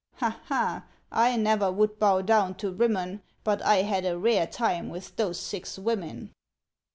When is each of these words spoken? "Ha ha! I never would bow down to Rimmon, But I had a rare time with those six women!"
"Ha 0.15 0.39
ha! 0.45 0.85
I 1.11 1.35
never 1.37 1.71
would 1.71 1.99
bow 1.99 2.21
down 2.23 2.55
to 2.55 2.71
Rimmon, 2.73 3.21
But 3.43 3.61
I 3.61 3.83
had 3.83 4.03
a 4.03 4.17
rare 4.17 4.47
time 4.47 4.89
with 4.89 5.15
those 5.15 5.39
six 5.39 5.77
women!" 5.77 6.31